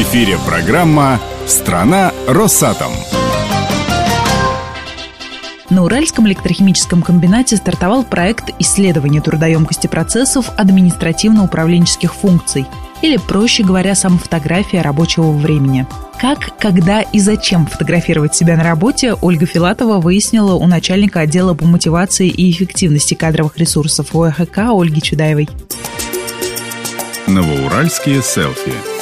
[0.00, 2.90] В эфире программа «Страна Росатом».
[5.68, 12.64] На Уральском электрохимическом комбинате стартовал проект исследования трудоемкости процессов административно-управленческих функций,
[13.02, 15.86] или, проще говоря, самофотография рабочего времени.
[16.18, 21.66] Как, когда и зачем фотографировать себя на работе, Ольга Филатова выяснила у начальника отдела по
[21.66, 25.50] мотивации и эффективности кадровых ресурсов ОЭХК Ольги Чудаевой.
[27.26, 28.99] Новоуральские селфи.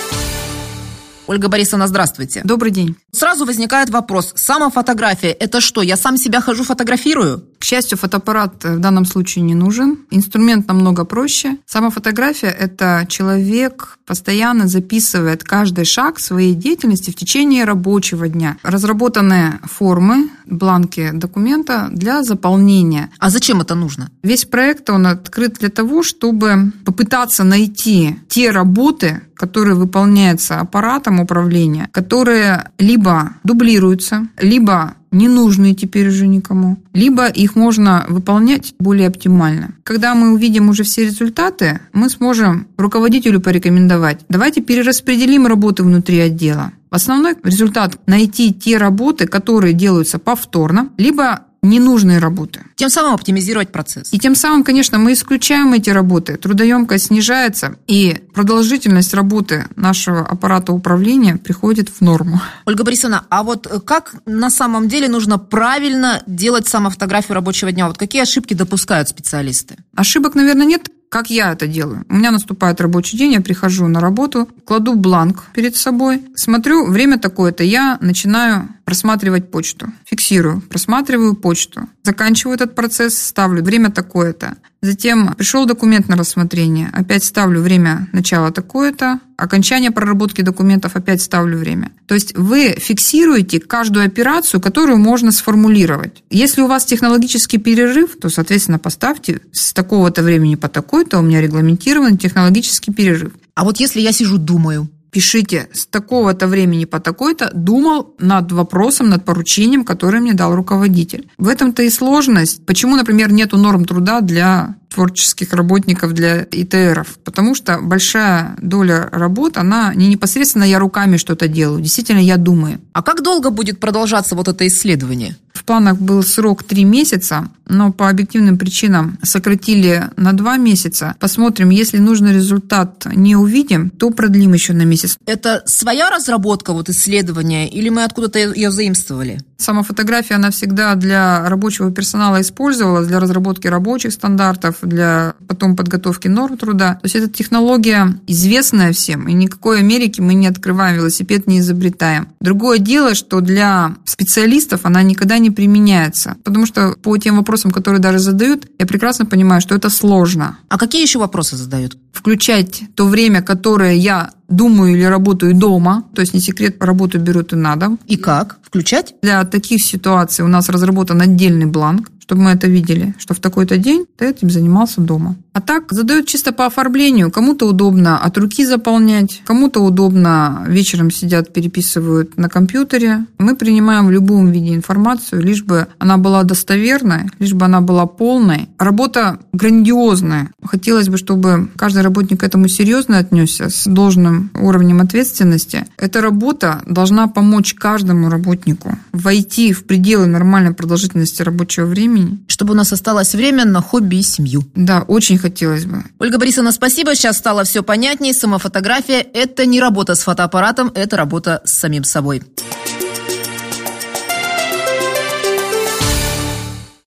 [1.29, 2.41] Ольга Борисовна, здравствуйте.
[2.43, 2.97] Добрый день.
[3.13, 4.33] Сразу возникает вопрос.
[4.35, 7.45] Самофотография– это что, я сам себя хожу фотографирую?
[7.69, 9.99] Счастью, фотоаппарат в данном случае не нужен.
[10.11, 11.59] Инструмент намного проще.
[11.67, 18.57] Сама фотография– это человек постоянно записывает каждый шаг своей деятельности в течение рабочего дня.
[18.63, 23.11] Разработаны формы, бланки документа для заполнения.
[23.19, 24.11] А зачем это нужно?
[24.23, 31.91] Весь проект, он открыт для того, чтобы попытаться найти те работы, которые выполняются аппаратом управления,
[31.93, 39.75] которые либо дублируются, либо не нужны теперь уже никому, либо их можно выполнять более оптимально.
[39.83, 46.73] Когда мы увидим уже все результаты, мы сможем руководителю порекомендовать, давайте перераспределим работы внутри отдела.
[46.91, 52.61] Основной результат– найти те работы, которые делаются повторно, либо ненужные работы.
[52.77, 54.13] Тем самым оптимизировать процесс.
[54.13, 56.37] И тем самым, конечно, мы исключаем эти работы.
[56.37, 62.41] Трудоемкость снижается, и продолжительность работы нашего аппарата управления приходит в норму.
[62.67, 67.89] Ольга Борисовна, а вот как на самом деле нужно правильно делать самофотографию рабочего дня?
[67.89, 69.77] Вот какие ошибки допускают специалисты?
[69.97, 70.89] Ошибок, наверное, нет.
[71.09, 72.05] Как я это делаю?
[72.11, 77.19] У меня наступает рабочий день, я прихожу на работу, кладу бланк перед собой, смотрю, время
[77.19, 84.57] такое-то, я начинаю просматривать почту, фиксирую, просматриваю почту, заканчиваю этот процесс, ставлю время такое-то.
[84.81, 91.59] Затем пришел документ на рассмотрение, опять ставлю время начала такое-то, окончание проработки документов опять ставлю
[91.59, 91.93] время.
[92.07, 96.23] То есть вы фиксируете каждую операцию, которую можно сформулировать.
[96.31, 101.43] Если у вас технологический перерыв, то, соответственно, поставьте с такого-то времени по такой-то у меня
[101.43, 103.33] регламентирован технологический перерыв.
[103.55, 109.09] А вот если я сижу думаю, пишите с такого-то времени по такой-то, думал над вопросом,
[109.09, 111.29] над поручением, которое мне дал руководитель.
[111.39, 112.65] В этом-то и сложность.
[112.67, 119.57] Почему, например, нету норм труда для творческих работников для ИТРов, потому что большая доля работ,
[119.57, 122.81] она не непосредственно я руками что-то делаю, действительно я думаю.
[122.93, 125.37] А как долго будет продолжаться вот это исследование?
[125.69, 131.15] Планах был срок три месяца, но по объективным причинам сократили на два месяца.
[131.21, 135.19] Посмотрим, если нужный результат не увидим, то продлим еще на месяц.
[135.27, 139.41] Это своя разработка, вот исследования, или мы откуда-то ее заимствовали?
[139.61, 146.29] Сама фотография, она всегда для рабочего персонала использовалась, для разработки рабочих стандартов, для потом подготовки
[146.29, 146.95] норм труда.
[146.95, 152.29] То есть эта технология известная всем, и никакой Америки мы не открываем, велосипед не изобретаем.
[152.41, 158.01] Другое дело, что для специалистов она никогда не применяется, потому что по тем вопросам, которые
[158.01, 160.59] даже задают, я прекрасно понимаю, что это сложно.
[160.69, 161.99] А какие еще вопросы задают?
[162.13, 167.53] Включать то время, которое я думаю или работаю дома, то есть не секрет, работу берут
[167.53, 167.99] и на дом.
[168.07, 168.59] И как?
[168.63, 169.15] Включать?
[169.23, 173.79] Для таких ситуаций у нас разработан отдельный бланк, чтобы мы это видели, что в такой-то
[173.79, 175.37] день ты этим занимался дома.
[175.55, 177.31] А так задают чисто по оформлению.
[177.31, 183.25] Кому-то удобно от руки заполнять, кому-то удобно вечером сидят, переписывают на компьютере.
[183.39, 188.05] Мы принимаем в любом виде информацию, лишь бы она была достоверной, лишь бы она была
[188.05, 188.69] полной.
[188.79, 190.51] Работа грандиозная.
[190.63, 195.87] Хотелось бы, чтобы каждый работник к этому серьезно отнесся, с должным уровнем ответственности.
[195.97, 202.45] Эта работа должна помочь каждому работнику войти в пределы нормальной продолжительности рабочего времени времени.
[202.49, 204.63] Чтобы у нас осталось время на хобби и семью.
[204.75, 206.05] Да, очень хотелось бы.
[206.19, 207.15] Ольга Борисовна, спасибо.
[207.15, 208.35] Сейчас стало все понятнее.
[208.35, 212.43] Самофотография– это не работа с фотоаппаратом, это работа с самим собой.